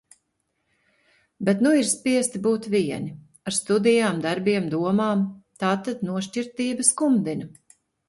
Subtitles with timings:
[1.49, 3.13] Bet nu ir spiesti būt vieni.
[3.53, 5.25] Ar studijām, darbiem, domām.
[5.65, 7.51] Tātad nošķirtība skumdina.